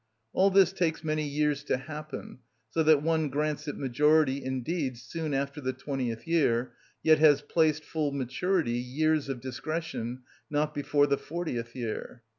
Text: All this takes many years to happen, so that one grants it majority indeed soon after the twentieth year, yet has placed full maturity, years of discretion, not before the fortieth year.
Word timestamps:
All 0.33 0.49
this 0.49 0.73
takes 0.73 1.03
many 1.03 1.27
years 1.27 1.63
to 1.65 1.77
happen, 1.77 2.39
so 2.71 2.81
that 2.81 3.03
one 3.03 3.29
grants 3.29 3.67
it 3.67 3.77
majority 3.77 4.43
indeed 4.43 4.97
soon 4.97 5.31
after 5.31 5.61
the 5.61 5.73
twentieth 5.73 6.25
year, 6.27 6.73
yet 7.03 7.19
has 7.19 7.43
placed 7.43 7.85
full 7.85 8.11
maturity, 8.11 8.79
years 8.79 9.29
of 9.29 9.39
discretion, 9.41 10.23
not 10.49 10.73
before 10.73 11.05
the 11.05 11.19
fortieth 11.19 11.75
year. 11.75 12.23